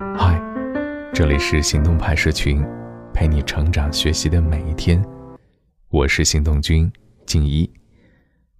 [0.00, 0.40] 嗨，
[1.12, 2.64] 这里是行动派社群，
[3.12, 5.04] 陪你成长学习的每一天。
[5.88, 6.88] 我是行动君
[7.26, 7.68] 静怡，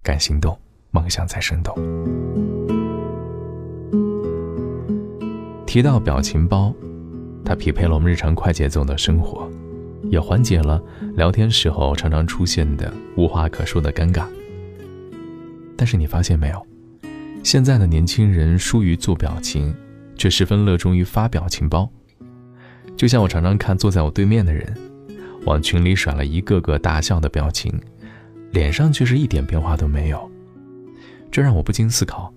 [0.03, 0.59] 敢行动，
[0.91, 1.73] 梦想才生动。
[5.65, 6.75] 提到表情包，
[7.45, 9.49] 它匹配了我们日常快节奏的生活，
[10.11, 10.83] 也缓解了
[11.15, 14.25] 聊天时候常常出现的无话可说的尴尬。
[15.77, 16.67] 但是你发现没有，
[17.43, 19.73] 现在的年轻人疏于做表情。
[20.19, 21.89] 却十分热衷于发表情包，
[22.97, 24.77] 就像我常常看坐在我对面的人，
[25.45, 27.73] 往群里甩了一个个大笑的表情，
[28.51, 30.29] 脸上却是一点变化都没有。
[31.31, 32.33] 这让我不禁思考：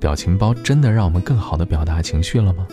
[0.00, 2.66] 表情包真的让我们更好的表达情绪了吗？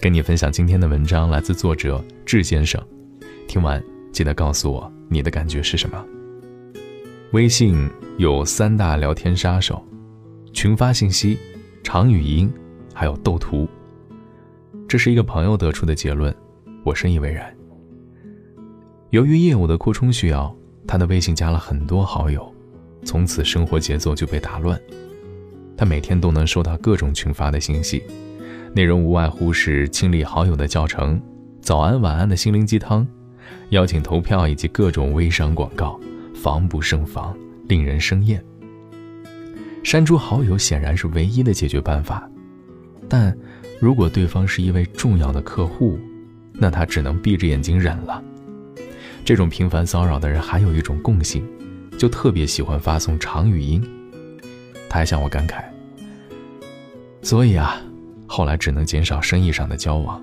[0.00, 2.82] 跟你分享今天的文章，来自作者智先生。
[3.46, 6.02] 听完记得告诉我你的感觉是什么。
[7.32, 9.86] 微信有三大聊天杀手：
[10.54, 11.38] 群发信息。
[11.82, 12.52] 长语音，
[12.92, 13.68] 还有斗图。
[14.86, 16.34] 这是一个朋友得出的结论，
[16.84, 17.54] 我深以为然。
[19.10, 20.54] 由于业务的扩充需要，
[20.86, 22.52] 他的微信加了很多好友，
[23.04, 24.78] 从此生活节奏就被打乱。
[25.76, 28.02] 他每天都能收到各种群发的信息，
[28.74, 31.20] 内容无外乎是清理好友的教程、
[31.60, 33.06] 早安晚安的心灵鸡汤、
[33.70, 35.98] 邀请投票以及各种微商广告，
[36.34, 37.36] 防不胜防，
[37.68, 38.44] 令人生厌。
[39.82, 42.28] 删除好友显然是唯一的解决办法，
[43.08, 43.36] 但
[43.80, 45.98] 如果对方是一位重要的客户，
[46.52, 48.22] 那他只能闭着眼睛忍了。
[49.24, 51.46] 这种频繁骚扰的人还有一种共性，
[51.98, 53.82] 就特别喜欢发送长语音。
[54.90, 55.62] 他还向我感慨，
[57.22, 57.76] 所以啊，
[58.26, 60.22] 后来只能减少生意上的交往。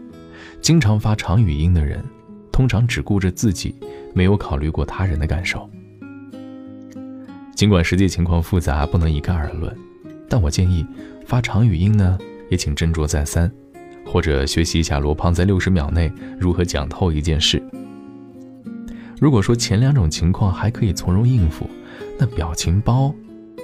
[0.60, 2.04] 经常发长语音的人，
[2.52, 3.76] 通常只顾着自己，
[4.14, 5.70] 没有考虑过他人的感受。
[7.56, 9.74] 尽管实际情况复杂，不能一概而论，
[10.30, 10.86] 但我建议
[11.26, 13.50] 发长语音呢，也请斟酌再三，
[14.06, 17.64] 或者学习一下罗胖在六十秒内如何讲透一件事。
[19.22, 21.70] 如果说前两种情况还可以从容应付，
[22.20, 23.16] 那表情包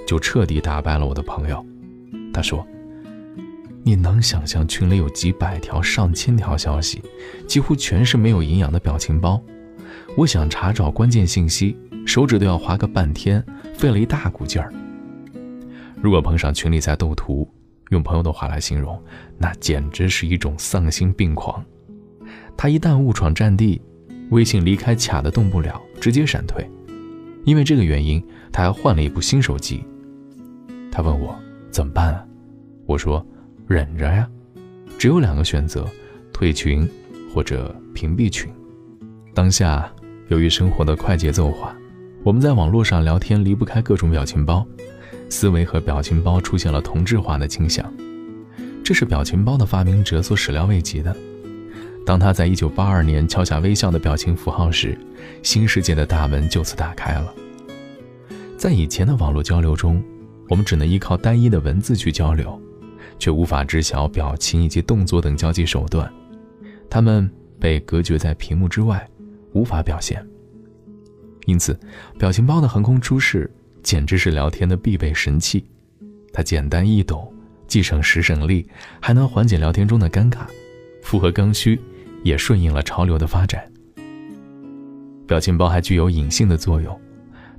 [0.06, 1.64] 就彻底打败了我的朋友。
[2.32, 2.66] 他说
[3.84, 7.02] ：“你能想象群里有几百条、上千条消息，
[7.46, 9.38] 几乎全是没有营养的表情包？
[10.16, 13.40] 我想查找关键信息。”手指都要划个半天，
[13.82, 14.72] 费了一大股劲儿。
[16.00, 17.52] 如果碰上群里在斗图，
[17.90, 18.96] 用朋友的话来形容，
[19.36, 21.60] 那简直是一种丧心病狂。
[22.56, 23.82] 他一旦误闯战地，
[24.30, 26.64] 微信离开卡的动不了，直接闪退。
[27.44, 29.84] 因为这个原因，他还换了一部新手机。
[30.92, 31.36] 他问我
[31.68, 32.24] 怎么办啊？
[32.86, 33.26] 我说
[33.66, 34.30] 忍着呀，
[34.96, 35.84] 只有两个选择：
[36.32, 36.88] 退群
[37.34, 38.48] 或者屏蔽群。
[39.34, 39.92] 当下
[40.28, 41.76] 由于生活的快节奏化。
[42.24, 44.64] 我们在网络上聊天离不开各种表情包，
[45.28, 47.92] 思维和表情包出现了同质化的倾向，
[48.84, 51.14] 这是表情包的发明者所始料未及的。
[52.06, 54.96] 当他在一九八二年敲下微笑的表情符号时，
[55.42, 57.34] 新世界的大门就此打开了。
[58.56, 60.00] 在以前的网络交流中，
[60.48, 62.56] 我们只能依靠单一的文字去交流，
[63.18, 66.08] 却无法知晓表情以及动作等交际手段，
[66.88, 67.28] 他们
[67.58, 69.04] 被隔绝在屏幕之外，
[69.54, 70.24] 无法表现。
[71.46, 71.78] 因此，
[72.18, 73.50] 表情包的横空出世
[73.82, 75.64] 简直是聊天的必备神器。
[76.32, 77.32] 它简单易懂，
[77.66, 78.66] 既省时省力，
[79.00, 80.40] 还能缓解聊天中的尴尬，
[81.02, 81.80] 符合刚需，
[82.22, 83.62] 也顺应了潮流的发展。
[85.26, 86.98] 表情包还具有隐性的作用，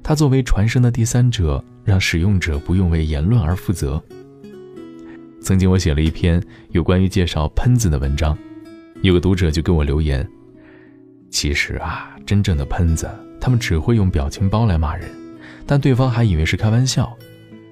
[0.01, 4.01] 它作为传声的第三者，让使用者不用为言论而负责。
[5.41, 8.37] 曾经我写了一篇有关于介绍喷子的文章，
[9.01, 10.25] 有个读者就给我留言
[11.29, 13.09] ：“其实啊，真正的喷子。”
[13.43, 15.11] 他们只会用表情包来骂人，
[15.65, 17.13] 但对方还以为是开玩笑，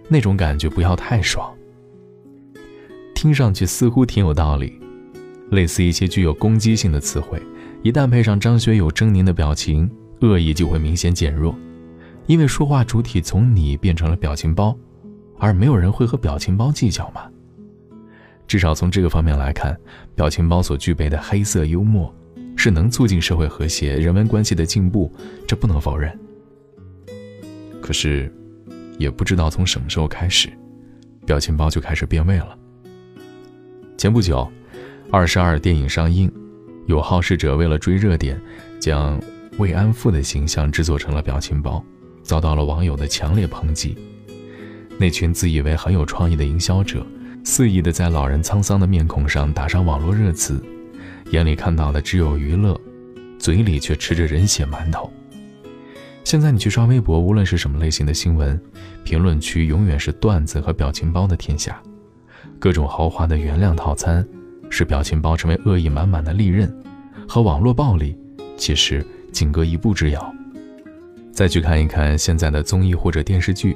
[0.10, 1.50] 那种感觉不要太爽。
[3.16, 4.78] 听上去似乎挺有道理，
[5.52, 7.42] 类似一些具有攻击性的词汇，
[7.84, 9.90] 一旦配上张学友狰狞的表情，
[10.20, 11.56] 恶意就会明显减弱，
[12.26, 14.78] 因为说话主体从你变成了表情包，
[15.40, 17.30] 而没有人会和表情包计较嘛。
[18.46, 19.80] 至少从这个方面来看，
[20.16, 22.14] 表情包所具备的黑色幽默。
[22.56, 25.12] 是能促进社会和谐、人文关系的进步，
[25.48, 26.18] 这不能否认。
[27.82, 28.32] 可是，
[28.98, 30.50] 也不知道从什么时候开始，
[31.26, 32.58] 表情包就开始变味了。
[33.98, 34.48] 前不久，
[35.12, 36.32] 《二十二》电影上映，
[36.86, 38.40] 有好事者为了追热点，
[38.80, 39.20] 将
[39.58, 41.84] 慰安妇的形象制作成了表情包，
[42.24, 43.98] 遭到了网友的强烈抨击。
[45.00, 47.06] 那群自以为很有创意的营销者，
[47.44, 50.64] 肆意的在老人沧桑的面孔上打上网络热词。
[51.30, 52.80] 眼里看到的只有娱乐，
[53.40, 55.12] 嘴里却吃着人血馒头。
[56.24, 58.60] 现在你去刷微博，无论是什么类型的新闻，
[59.04, 61.82] 评论区永远是段子和表情包的天下。
[62.60, 64.28] 各种豪华的原谅套餐，
[64.70, 66.72] 使表情包成为恶意满满的利刃，
[67.28, 68.16] 和网络暴力
[68.56, 70.36] 其实仅隔一步之遥。
[71.32, 73.76] 再去看一看现在的综艺或者电视剧，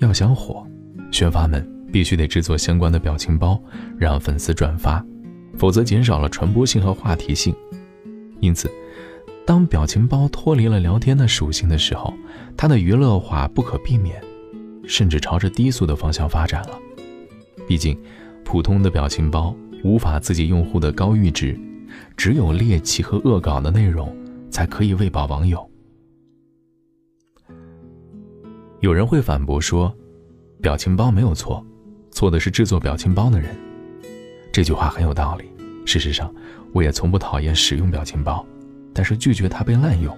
[0.00, 0.66] 要想火，
[1.10, 3.58] 宣发们必须得制作相关的表情包，
[3.96, 5.02] 让粉丝转发，
[5.56, 7.54] 否则减少了传播性和话题性。
[8.40, 8.70] 因此，
[9.46, 12.12] 当表情包脱离了聊天的属性的时候，
[12.56, 14.20] 它的娱乐化不可避免，
[14.86, 16.78] 甚至朝着低俗的方向发展了。
[17.68, 17.96] 毕竟，
[18.44, 19.54] 普通的表情包
[19.84, 21.58] 无法刺激用户的高阈值，
[22.16, 24.14] 只有猎奇和恶搞的内容
[24.50, 25.68] 才可以喂饱网友。
[28.80, 29.94] 有人会反驳说，
[30.60, 31.64] 表情包没有错，
[32.10, 33.56] 错的是制作表情包的人。
[34.52, 35.46] 这句话很有道理。
[35.86, 36.32] 事实上，
[36.72, 38.46] 我也从不讨厌使用表情包，
[38.92, 40.16] 但是拒绝它被滥用。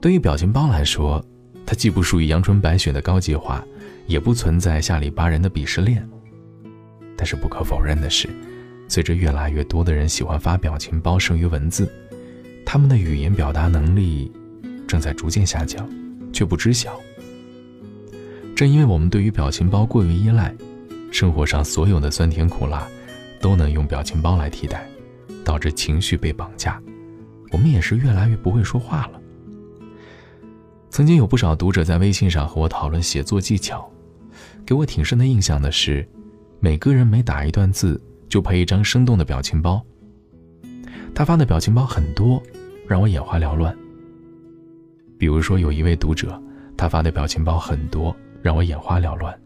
[0.00, 1.24] 对于表情包来说，
[1.66, 3.64] 它既不属于阳春白雪的高级化，
[4.06, 6.04] 也不存在下里巴人的鄙视链。
[7.16, 8.28] 但是不可否认的是，
[8.88, 11.92] 随着越来越多的人喜欢发表情包胜于文字，
[12.64, 14.32] 他们的语言表达能力
[14.88, 15.88] 正在逐渐下降。
[16.32, 16.98] 却不知晓。
[18.54, 20.54] 正因为我们对于表情包过于依赖，
[21.10, 22.86] 生活上所有的酸甜苦辣
[23.40, 24.88] 都能用表情包来替代，
[25.44, 26.80] 导致情绪被绑架，
[27.50, 29.20] 我们也是越来越不会说话了。
[30.88, 33.90] 曾经有不少读者在微信上和我讨论写作技巧，
[34.64, 36.06] 给我挺深的印象的是，
[36.58, 39.84] 每个人每打一段字就配一张生动的表情包。
[41.14, 42.42] 他发的表情包很多，
[42.86, 43.76] 让我眼花缭乱。
[45.18, 46.40] 比如说，有一位读者，
[46.76, 49.36] 他发的表情包很多，让我眼花缭乱。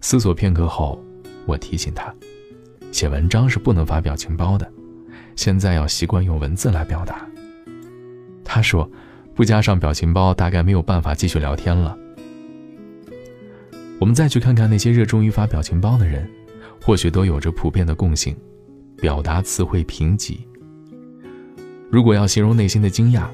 [0.00, 1.02] 思索片刻后，
[1.46, 2.14] 我提醒他，
[2.90, 4.70] 写文章是不能发表情包的，
[5.36, 7.26] 现在要习惯用文字来表达。
[8.44, 8.90] 他说，
[9.34, 11.96] 不加上表情包，大概没有办法继续聊天了。
[13.98, 16.28] 我们再去看看那些热衷于发表情包的人，
[16.82, 18.36] 或许都有着普遍的共性：
[18.96, 20.38] 表达词汇贫瘠。
[21.90, 23.28] 如果要形容内心的惊讶，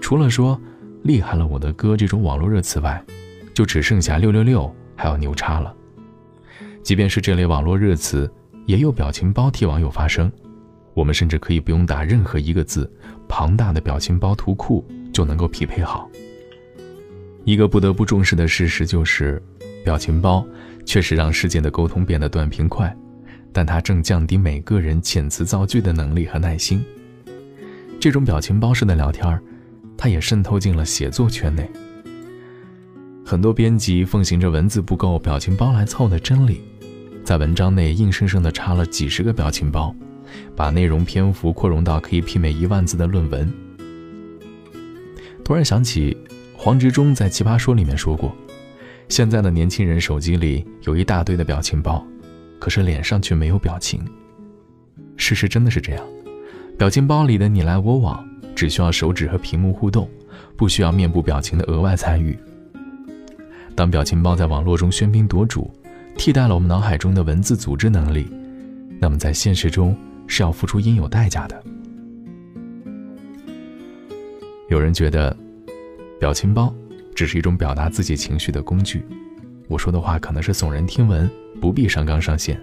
[0.00, 0.60] 除了说。
[1.02, 1.96] 厉害了，我的哥！
[1.96, 3.02] 这种网络热词外，
[3.54, 5.74] 就只剩下六六六还有牛叉了。
[6.82, 8.30] 即便是这类网络热词，
[8.66, 10.30] 也有表情包替网友发声。
[10.94, 12.90] 我们甚至可以不用打任何一个字，
[13.28, 16.10] 庞大的表情包图库就能够匹配好。
[17.44, 19.42] 一个不得不重视的事实就是，
[19.84, 20.44] 表情包
[20.84, 22.94] 确实让世界的沟通变得短平快，
[23.52, 26.84] 但它正降低每个人遣词造句的能力和耐心。
[28.00, 29.40] 这种表情包式的聊天。
[30.02, 31.70] 它也渗透进了写作圈内。
[33.30, 36.62] 很多编辑奉行着文字不够，表情包来凑的真理，
[37.22, 39.94] 在文章内硬生生地插了几十个表情包，
[40.56, 43.48] 把内容篇幅扩容到可以媲美一万字的论文。
[45.44, 46.16] 突然想起
[46.56, 48.34] 黄执中在《奇葩说》里面说过，
[49.08, 52.04] 现在的年轻人手机里有一大堆的表情包，
[52.58, 54.04] 可是脸上却没有表情。
[55.16, 56.04] 事实真的是这样，
[56.76, 58.28] 表情包里的你来我往。
[58.56, 60.10] 只需要手指和屏幕互动，
[60.56, 62.36] 不需要面部表情的额外参与。
[63.80, 65.70] 当表情包在网络中喧宾夺主，
[66.14, 68.30] 替代了我们脑海中的文字组织能力，
[69.00, 69.96] 那么在现实中
[70.26, 71.64] 是要付出应有代价的。
[74.68, 75.34] 有人觉得，
[76.18, 76.70] 表情包
[77.14, 79.02] 只是一种表达自己情绪的工具。
[79.66, 81.26] 我说的话可能是耸人听闻，
[81.58, 82.62] 不必上纲上线。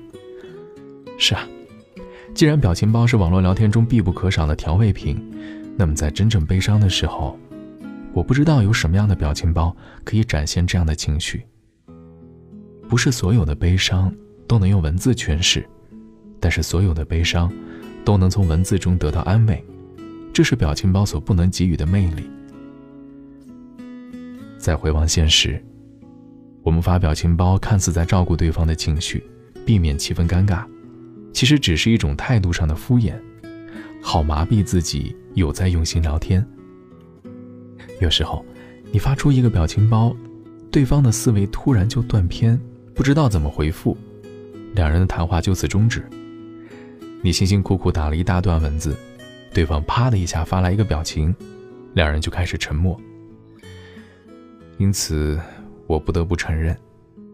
[1.18, 1.42] 是啊，
[2.36, 5.20] 既然表情包是网络聊天中必不可少的调味品。
[5.76, 7.40] 那么，在真正悲伤的时候，
[8.18, 11.46] 我不知道有什么样的表情包可以展现这样的情绪。
[12.90, 14.12] 不是所有的悲伤
[14.48, 15.64] 都能用文字诠释，
[16.40, 17.54] 但是所有的悲伤
[18.04, 19.64] 都能从文字中得到安慰，
[20.34, 22.28] 这是表情包所不能给予的魅力。
[24.58, 25.64] 再回望现实，
[26.64, 29.24] 我们发表情包看似在照顾对方的情绪，
[29.64, 30.66] 避免气氛尴尬，
[31.32, 33.14] 其实只是一种态度上的敷衍。
[34.02, 36.44] 好麻痹自己，有在用心聊天。
[38.00, 38.46] 有时候，
[38.92, 40.16] 你发出一个表情包，
[40.72, 42.60] 对方的思维突然就断片，
[42.94, 43.98] 不知道怎么回复，
[44.74, 46.08] 两人的谈话就此终止。
[47.22, 48.96] 你辛辛苦苦打了一大段文字，
[49.54, 51.36] 对方啪的一下发来一个表情，
[51.94, 53.00] 两人就开始沉默。
[54.78, 55.40] 因此，
[55.88, 56.78] 我不得不承认，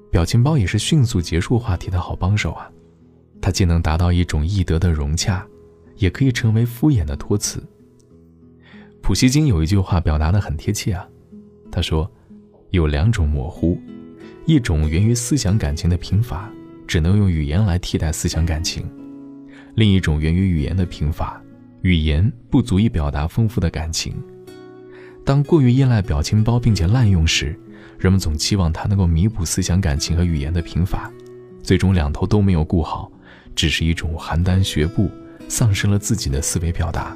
[0.09, 2.69] 表情包也是迅速结束话题的好帮手啊！
[3.41, 5.45] 它既能达到一种易得的融洽。
[5.97, 7.63] 也可以成为敷衍的托词。
[9.03, 11.05] 普希金有一句话表达的很贴切啊，
[11.69, 12.09] 他说
[12.71, 13.77] ：“有两种模糊，
[14.45, 16.49] 一种源于思想感情的贫乏，
[16.87, 18.81] 只能用语言来替代思想感情；
[19.75, 21.39] 另一种源于语言的贫乏，
[21.81, 24.15] 语言不足以表达丰富的感情。
[25.25, 27.53] 当过于依赖表情包并且滥用时，
[27.99, 31.11] 人们总期望它能够弥补思想感情和语言的贫乏，
[31.61, 33.11] 最终两头都没有顾好。”
[33.53, 35.11] 只是一种邯郸学步，
[35.49, 37.15] 丧失了自己的思维表达。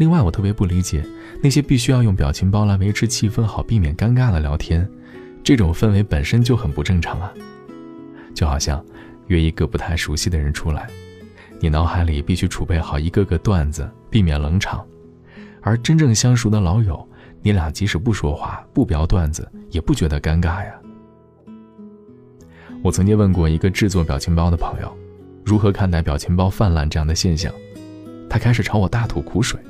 [0.00, 1.04] 另外，我特别不理解
[1.42, 4.88] 那些必须要用表情包来维持气氛、好避免尴尬的聊天，
[5.44, 7.30] 这种氛围本身就很不正常啊！
[8.34, 8.82] 就好像
[9.26, 10.88] 约一个不太熟悉的人出来，
[11.60, 14.80] 你脑海里必须储备好一个个段子，避免冷场；
[15.60, 17.06] 而真正相熟的老友，
[17.42, 20.72] 你俩即使不说话、不聊段子，也不觉得尴尬呀。
[22.82, 24.96] 我曾经问过一个制作表情包的朋友，
[25.44, 27.52] 如何看待表情包泛滥这样的现象，
[28.30, 29.60] 他开始朝我大吐苦水。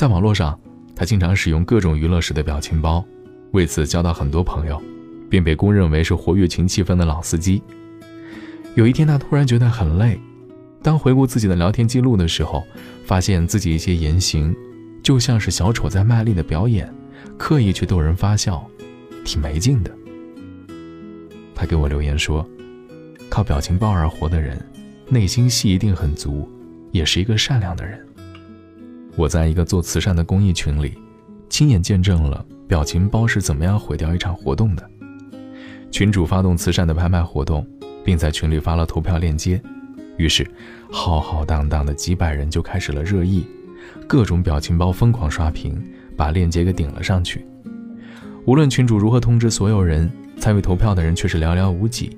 [0.00, 0.58] 在网络上，
[0.96, 3.04] 他经常使用各种娱乐式的表情包，
[3.50, 4.82] 为此交到很多朋友，
[5.28, 7.62] 并被公认为是活跃群气氛的老司机。
[8.76, 10.18] 有一天，他突然觉得很累，
[10.82, 12.64] 当回顾自己的聊天记录的时候，
[13.04, 14.56] 发现自己一些言行，
[15.02, 16.90] 就像是小丑在卖力的表演，
[17.36, 18.66] 刻意去逗人发笑，
[19.22, 19.94] 挺没劲的。
[21.54, 22.48] 他给我留言说
[23.28, 24.58] ：“靠表情包而活的人，
[25.10, 26.50] 内心戏一定很足，
[26.90, 28.02] 也是一个善良的人。”
[29.16, 30.96] 我在一个做慈善的公益群里，
[31.48, 34.90] 亲眼见证了表情包是怎么样毁掉一场活动的。
[35.90, 37.66] 群主发动慈善的拍卖活动，
[38.04, 39.60] 并在群里发了投票链接，
[40.16, 40.48] 于是
[40.90, 43.44] 浩浩荡荡的几百人就开始了热议，
[44.06, 45.82] 各种表情包疯狂刷屏，
[46.16, 47.44] 把链接给顶了上去。
[48.46, 50.10] 无论群主如何通知所有人。
[50.40, 52.16] 参与投票的人却是寥寥无几，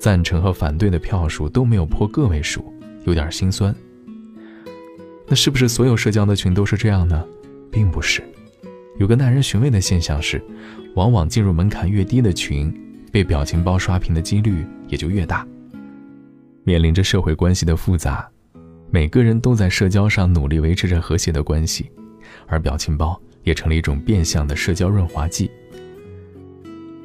[0.00, 2.64] 赞成和反对的票数都没有破个位数，
[3.04, 3.72] 有点心酸。
[5.26, 7.24] 那是不是所有社交的群都是这样呢？
[7.70, 8.22] 并不是，
[8.98, 10.42] 有个耐人寻味的现象是，
[10.94, 12.72] 往往进入门槛越低的群，
[13.10, 15.46] 被表情包刷屏的几率也就越大。
[16.62, 18.28] 面临着社会关系的复杂，
[18.90, 21.90] 每个人都在社交上努力维持着和谐的关系，
[22.46, 25.50] 而表情包也成了一种变相的社交润滑剂。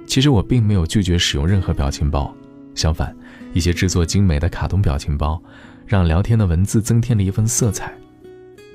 [0.05, 2.35] 其实我并没有拒绝使用任何表情包，
[2.75, 3.15] 相反，
[3.53, 5.41] 一些制作精美的卡通表情包，
[5.85, 7.91] 让聊天的文字增添了一份色彩。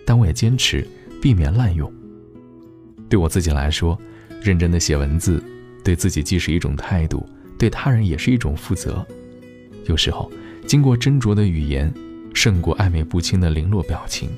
[0.04, 0.86] 但我也坚持
[1.20, 1.92] 避免滥用。
[3.08, 3.98] 对我自己来说，
[4.42, 5.42] 认真的写文字，
[5.82, 9.04] 对自己既是一种态度，对他人也是一种负责。
[9.86, 10.30] 有时候，
[10.66, 11.92] 经过斟酌的语言，
[12.32, 14.28] 胜过暧昧不清的零落表情。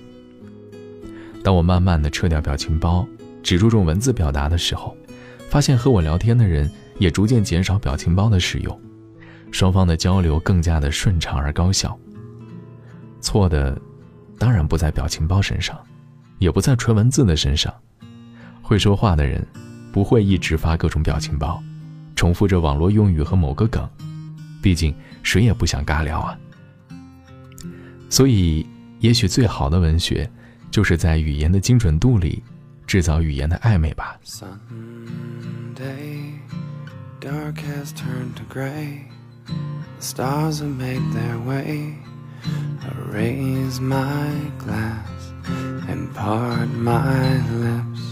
[1.42, 3.06] 当我慢慢的撤掉表情包，
[3.42, 4.96] 只注重文字表达的时候，
[5.48, 6.70] 发现和我聊天的人。
[6.98, 8.80] 也逐渐减少表情包的使用，
[9.50, 11.94] 双方的交流更加的顺畅而高效。
[13.20, 13.78] 错的，
[14.38, 15.78] 当然不在表情包身上，
[16.38, 17.72] 也不在纯文字的身上。
[18.62, 19.46] 会说话的人，
[19.92, 21.62] 不会一直发各种表情包，
[22.14, 23.88] 重复着网络用语和某个梗。
[24.62, 26.36] 毕竟谁也不想尬聊啊。
[28.08, 28.66] 所以，
[29.00, 30.28] 也许最好的文学，
[30.70, 32.42] 就是在语言的精准度里，
[32.86, 34.18] 制造语言的暧昧吧。
[37.20, 39.00] dark has turned to gray.
[39.98, 41.94] Stars have made their way.
[42.82, 45.32] I raise my glass
[45.88, 48.02] and part my lips.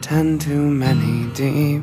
[0.00, 1.82] Ten too many deep.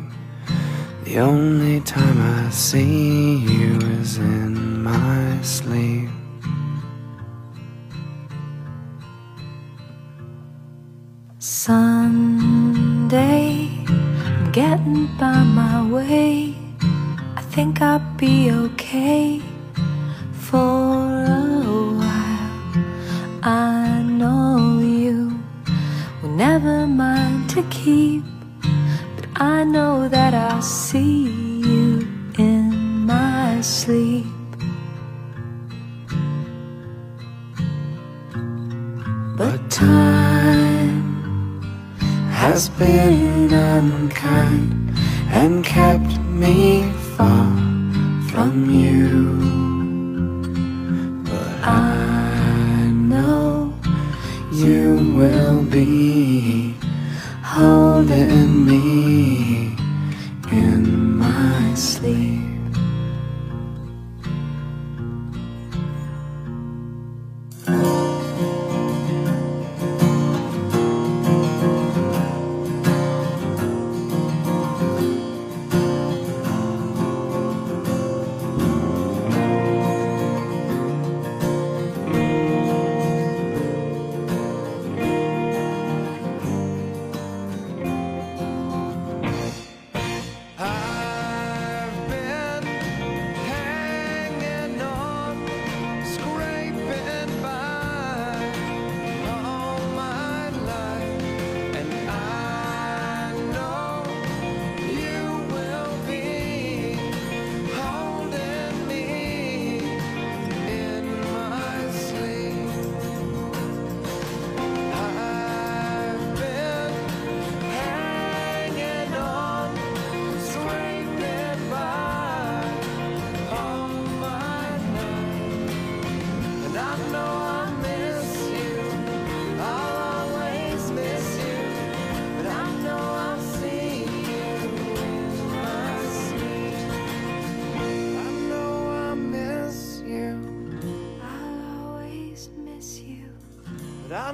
[1.03, 6.09] The only time I see you is in my sleep.
[11.39, 12.95] Sunday
[13.87, 16.55] I'm getting by my way.
[17.35, 19.41] I think I'll be okay
[20.31, 20.84] for
[27.55, 28.21] to keep,
[29.15, 31.29] but I know that I'll see
[31.61, 32.05] you
[32.37, 34.25] in my sleep.
[39.37, 41.61] But time
[42.31, 44.91] has been unkind
[45.29, 47.47] and kept me far
[48.31, 49.13] from you.
[51.23, 53.73] But I know
[54.51, 56.75] you will be
[57.55, 59.44] Holding me.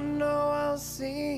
[0.02, 1.31] Know I'll see